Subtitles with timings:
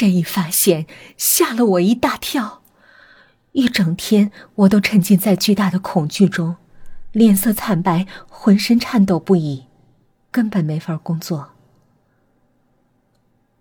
[0.00, 0.86] 这一发现
[1.18, 2.62] 吓了我一大跳，
[3.52, 6.56] 一整天我都沉浸在巨大的恐惧中，
[7.12, 9.66] 脸色惨白，浑身颤抖不已，
[10.30, 11.50] 根本没法工作。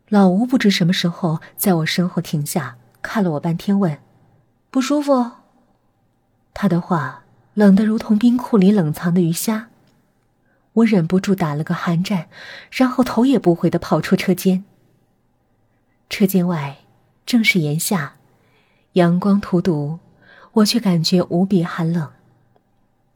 [0.07, 3.99] 老吴不知什么时候在我身后停下，看了我半天，问
[4.71, 5.31] ：“不舒服？”
[6.55, 7.25] 他的话
[7.55, 9.67] 冷得如同冰库里冷藏的鱼虾。
[10.71, 12.29] 我忍不住打了个寒战，
[12.71, 14.63] 然后头也不回的跑出车间。
[16.09, 16.79] 车间外
[17.25, 18.15] 正是炎夏，
[18.93, 19.99] 阳光荼毒，
[20.53, 22.11] 我却感觉无比寒冷。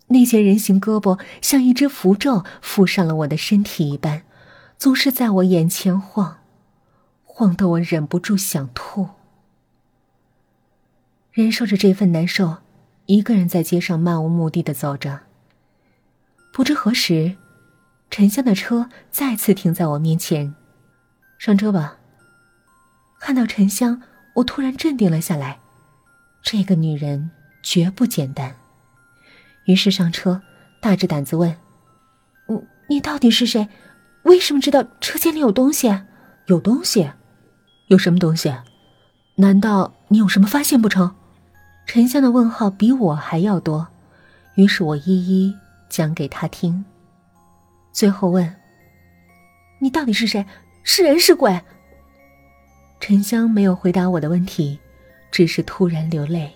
[0.07, 4.23] 那些人形胳膊像一只符咒附上了我的身体一般，
[4.77, 6.37] 总是在我眼前晃。
[7.23, 9.09] 晃得我忍不住想吐，
[11.31, 12.57] 忍受着这份难受，
[13.07, 15.21] 一个人在街上漫无目的的走着。
[16.51, 17.37] 不知何时，
[18.11, 20.53] 沉香的车再次停在我面前，
[21.39, 21.97] 上车吧。
[23.25, 24.01] 看到沉香，
[24.33, 25.57] 我突然镇定了下来，
[26.41, 28.53] 这个女人绝不简单。
[29.63, 30.41] 于是上车，
[30.81, 31.55] 大着胆子问
[32.49, 33.69] ：“你你到底是谁？
[34.23, 36.01] 为什么知道车间里有东西？
[36.47, 37.11] 有东西？”
[37.87, 38.53] 有什么东西？
[39.35, 41.15] 难道你有什么发现不成？
[41.85, 43.87] 沉香的问号比我还要多，
[44.55, 46.83] 于是我一一讲给他听。
[47.93, 48.53] 最后问
[49.79, 50.45] ：“你到底是谁？
[50.83, 51.61] 是人是鬼？”
[53.05, 54.79] 沉香没有回答我的问题，
[55.29, 56.49] 只是突然流泪。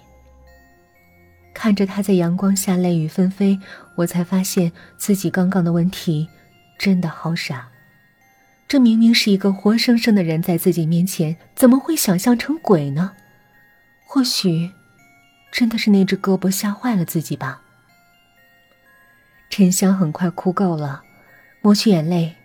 [1.54, 3.60] 看着他在阳光下泪雨纷飞，
[3.96, 6.26] 我才发现自己刚刚的问题
[6.80, 7.68] 真的好傻。
[8.66, 13.12] 这明明是一个活生生的人在自己面前，怎么会想象成鬼呢？
[14.06, 14.72] 或许，
[15.52, 17.62] 真的是那只胳膊吓坏了自己吧。
[19.50, 21.04] 沉香很快哭够了，
[21.62, 22.38] 抹去眼泪，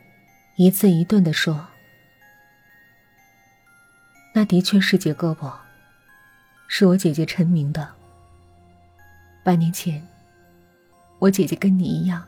[0.57, 1.69] 一字一顿的说
[4.33, 5.53] ：“那的确是截胳膊，
[6.67, 7.89] 是我姐姐陈明的。
[9.45, 10.07] 半年前，
[11.19, 12.25] 我姐姐跟你一样，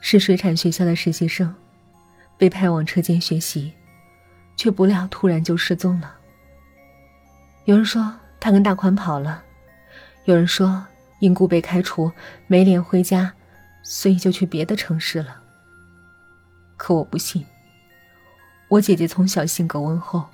[0.00, 1.54] 是水产学校的实习生。”
[2.38, 3.72] 被派往车间学习，
[4.58, 6.16] 却不料突然就失踪了。
[7.64, 9.42] 有人说他跟大款跑了，
[10.26, 10.86] 有人说
[11.20, 12.12] 因故被开除，
[12.46, 13.32] 没脸回家，
[13.82, 15.40] 所以就去别的城市了。
[16.76, 17.46] 可我不信，
[18.68, 20.28] 我姐姐从小性格温厚，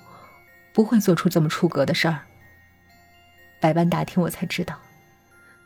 [0.73, 2.21] 不会做出这么出格的事儿。
[3.61, 4.77] 百般打听，我才知道，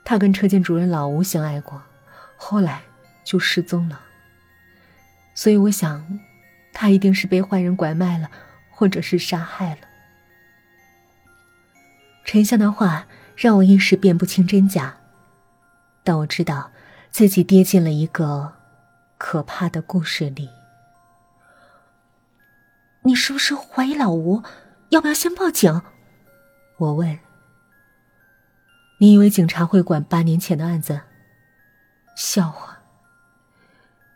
[0.06, 1.82] 他跟车间主任老吴相爱过，
[2.36, 2.82] 后来
[3.24, 4.02] 就失踪了。
[5.34, 6.20] 所以我想，
[6.74, 8.30] 他一定是被坏人拐卖了，
[8.70, 9.82] 或者是杀害了。
[12.24, 14.98] 沉香的话让我一时辨不清真假，
[16.04, 16.72] 但我知道
[17.10, 18.54] 自己跌进了一个
[19.18, 20.50] 可怕的故事里。
[23.02, 24.44] 你是不是怀疑老吴？
[24.90, 25.82] 要不要先报警？
[26.78, 27.20] 我问。
[29.00, 31.02] 你以为警察会管八年前的案子？
[32.16, 32.80] 笑话。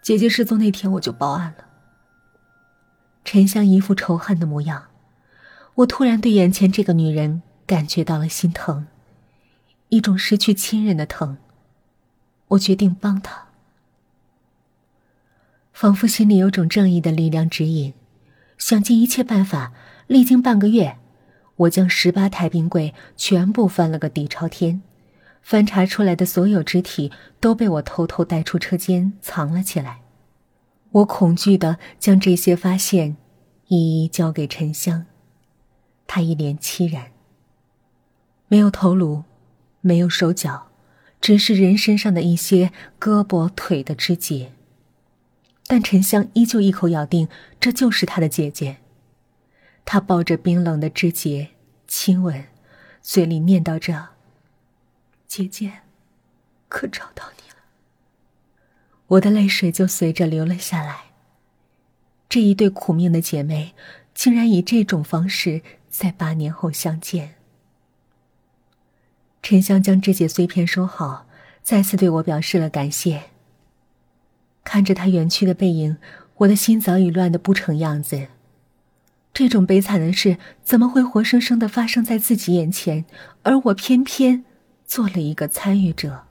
[0.01, 1.65] 姐姐失踪那天，我就报案了。
[3.23, 4.87] 沉香一副仇恨的模样，
[5.75, 8.87] 我突然对眼前这个女人感觉到了心疼，
[9.89, 11.37] 一种失去亲人的疼。
[12.47, 13.49] 我决定帮她，
[15.71, 17.93] 仿佛心里有种正义的力量指引，
[18.57, 19.73] 想尽一切办法。
[20.11, 20.97] 历经半个月，
[21.55, 24.81] 我将十八台冰柜全部翻了个底朝天。
[25.41, 30.01] 翻查出来的所有肢体都被我偷偷带出车间藏了起来，
[30.91, 33.15] 我恐惧的将这些发现
[33.69, 35.05] 一一交给沉香，
[36.05, 37.13] 他一脸凄然。
[38.49, 39.23] 没有头颅，
[39.79, 40.67] 没有手脚，
[41.21, 44.51] 只是人身上的一些胳膊腿的肢节。
[45.67, 47.29] 但沉香依旧一口咬定
[47.61, 48.79] 这就是他的姐姐，
[49.85, 51.49] 他抱着冰冷的枝节
[51.87, 52.45] 亲吻，
[53.01, 54.09] 嘴里念叨着。
[55.27, 55.81] 姐姐，
[56.69, 57.55] 可找到你了。
[59.07, 61.05] 我的泪水就随着流了下来。
[62.29, 63.73] 这一对苦命的姐妹，
[64.13, 67.35] 竟然以这种方式在八年后相见。
[69.43, 71.27] 沉香将这些碎片收好，
[71.61, 73.23] 再次对我表示了感谢。
[74.63, 75.97] 看着他远去的背影，
[76.37, 78.27] 我的心早已乱得不成样子。
[79.33, 83.05] 这种悲惨的事怎么会活生生的发生在自己眼前，
[83.43, 84.43] 而我偏偏……
[84.85, 86.23] 做了一个参与者。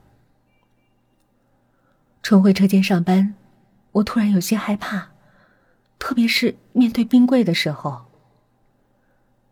[2.21, 3.33] 重回车间上班，
[3.93, 5.09] 我突然有些害怕，
[5.97, 8.03] 特别是面对冰柜的时候。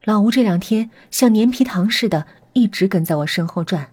[0.03, 3.89] 老吴这两天像粘皮糖似的，一直跟在我身后转，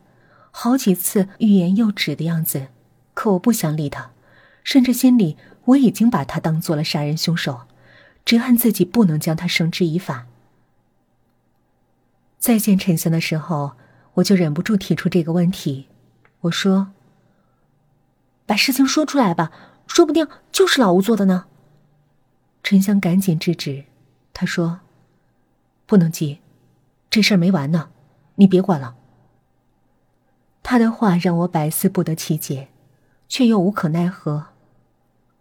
[0.51, 2.67] 好几次欲言又止的样子。
[3.15, 4.11] 可我不想理他，
[4.63, 7.63] 甚至心里我已经把他当做了杀人凶手，
[8.27, 10.27] 只恨自己不能将他绳之以法。
[12.39, 13.73] 再见沉香的时候，
[14.15, 15.87] 我就忍不住提出这个问题。
[16.41, 16.93] 我说
[18.45, 19.53] ：“把事情说出来吧，
[19.87, 21.47] 说不定就是老吴做的呢。”
[22.63, 23.85] 沉香赶紧制止，
[24.35, 24.81] 他说
[25.87, 26.41] ：“不能急，
[27.09, 27.91] 这事儿没完呢，
[28.35, 28.97] 你别管了。”
[30.65, 32.69] 他的话让我百思不得其解，
[33.29, 34.49] 却又无可奈何。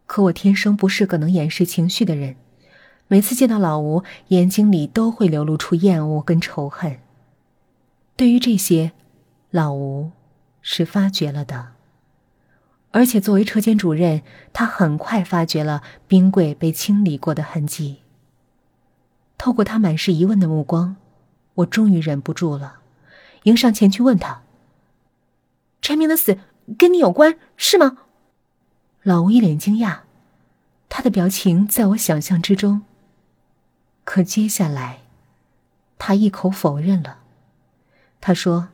[0.06, 2.36] 可我天生不是个能掩饰情绪的人。
[3.08, 6.98] 每次见到老吴，眼睛里都会流露出厌恶跟仇恨。
[8.16, 8.94] 对于这些，
[9.52, 10.12] 老吴
[10.62, 11.74] 是发觉了的。
[12.92, 14.24] 而且作为车间主任，
[14.54, 17.98] 他很快发觉了冰柜被清理过的痕迹。
[19.38, 20.96] 透过他满是疑问的目光，
[21.56, 22.78] 我终于忍不住了，
[23.44, 24.42] 迎上前去问他
[25.82, 26.40] ：“陈明的死
[26.78, 27.98] 跟你有关是吗？”
[29.04, 30.00] 老吴一脸惊讶，
[30.90, 32.82] 他的表情在我想象之中。
[34.06, 35.00] 可接下来，
[35.98, 37.20] 他一口否认了。
[38.22, 38.70] 他说：“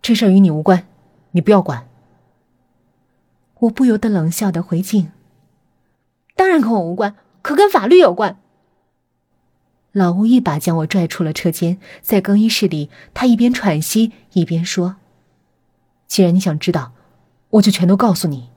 [0.00, 0.86] 这事儿与你无关，
[1.32, 1.86] 你不要管。”
[3.60, 5.12] 我不由得冷笑的回敬
[6.34, 8.38] ：“当然跟我无关，可跟法律有关。”
[9.92, 14.96] 老吴一把将我拽出了车间，在更衣室里，他一边喘息一边说
[16.08, 16.92] ：“既然你想知道，
[17.50, 18.48] 我就全都告诉你。”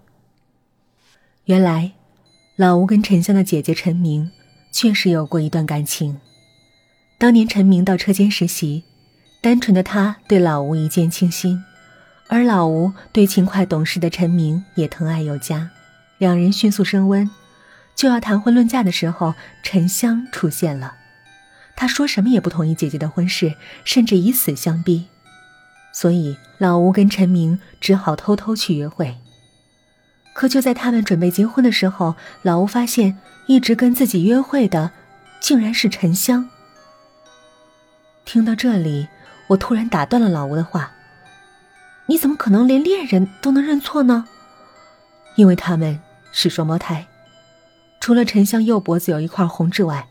[1.46, 1.94] 原来，
[2.56, 4.32] 老吴跟沉香的姐姐陈明。
[4.76, 6.20] 确实有过一段感情。
[7.18, 8.84] 当年陈明到车间实习，
[9.42, 11.64] 单纯的他对老吴一见倾心，
[12.28, 15.70] 而老吴对勤快懂事的陈明也疼爱有加，
[16.18, 17.30] 两人迅速升温。
[17.96, 19.34] 就要谈婚论嫁的时候，
[19.64, 20.96] 沉香出现了，
[21.78, 23.54] 他说什么也不同意姐姐的婚事，
[23.86, 25.06] 甚至以死相逼，
[25.94, 29.16] 所以老吴跟陈明只好偷偷去约会。
[30.36, 33.18] 可就在他们准备结婚的时候，老吴发现。
[33.48, 34.90] 一直跟自己约会的，
[35.40, 36.50] 竟然是沉香。
[38.26, 39.08] 听到这里，
[39.46, 40.94] 我突然打断了老吴的话
[42.10, 44.26] ：“你怎么可能连恋人都能认错呢？
[45.36, 46.00] 因为他们
[46.32, 47.06] 是双胞胎，
[48.00, 50.08] 除了沉香右脖子有一块红痣外，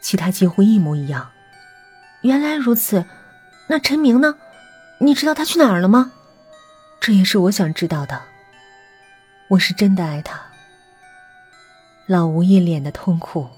[0.00, 1.28] 其他几乎一模一样。”
[2.22, 3.04] 原来如此，
[3.66, 4.36] 那陈明呢？
[5.00, 6.12] 你知道他去哪儿了吗？
[6.98, 8.22] 这也是我想知道的。
[9.52, 10.40] 我是真的爱他。
[12.06, 13.48] 老吴一脸的痛苦，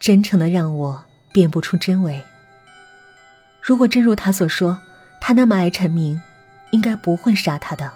[0.00, 2.20] 真诚的让我辨不出真伪。
[3.62, 4.80] 如果真如他所说，
[5.20, 6.20] 他那么爱陈明，
[6.72, 7.92] 应该不会杀他的。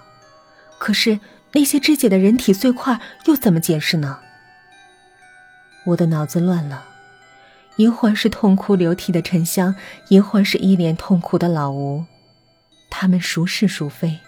[0.77, 1.19] 可是
[1.51, 4.19] 那些肢解的人体碎块又怎么解释呢？
[5.87, 6.85] 我的脑子乱了，
[7.75, 9.75] 一会儿是痛哭流涕的沉香，
[10.07, 12.05] 一会儿是一脸痛苦的老吴，
[12.89, 14.19] 他们孰是孰非？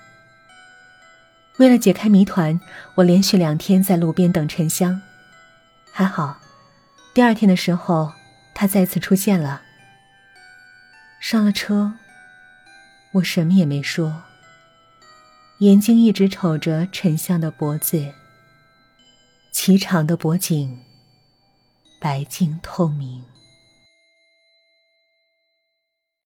[1.58, 2.60] 为了解开谜团，
[2.96, 5.02] 我连续两天在路边等沉香。
[5.92, 6.40] 还好，
[7.14, 8.14] 第二天的时候，
[8.54, 9.64] 他再次出现了。
[11.20, 11.94] 上了车，
[13.14, 14.22] 我什么也没说，
[15.60, 18.14] 眼睛一直瞅着沉香的脖子，
[19.52, 20.80] 颀长的脖颈，
[22.00, 23.24] 白净透明。